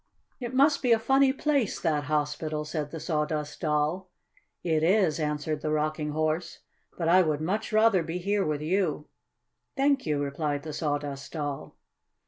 "It 0.39 0.55
must 0.55 0.81
be 0.81 0.93
a 0.93 0.97
funny 0.97 1.31
place 1.31 1.79
that 1.79 2.05
hospital," 2.05 2.65
said 2.65 2.89
the 2.89 2.99
Sawdust 2.99 3.59
Doll. 3.61 4.09
"It 4.63 4.81
is," 4.81 5.19
answered 5.19 5.61
the 5.61 5.69
Rocking 5.69 6.09
Horse. 6.09 6.61
"But 6.97 7.07
I 7.07 7.21
would 7.21 7.39
much 7.39 7.71
rather 7.71 8.01
be 8.01 8.17
here 8.17 8.43
with 8.43 8.63
you." 8.63 9.09
"Thank 9.77 10.07
you," 10.07 10.17
replied 10.17 10.63
the 10.63 10.73
Sawdust 10.73 11.33
Doll. 11.33 11.75